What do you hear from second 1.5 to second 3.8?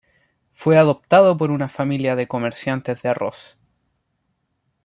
una familia de comerciantes de arroz.